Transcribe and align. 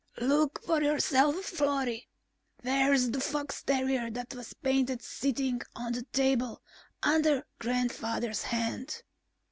"Look 0.19 0.63
for 0.63 0.81
yourself, 0.81 1.35
Florry! 1.45 2.09
Where 2.63 2.91
is 2.91 3.11
the 3.11 3.19
fox 3.21 3.61
terrier 3.61 4.09
that 4.09 4.33
was 4.33 4.53
painted 4.53 5.03
sitting 5.03 5.61
on 5.75 5.91
the 5.93 6.01
table 6.11 6.63
under 7.03 7.45
Grandfather's 7.59 8.41
hand?" 8.41 9.03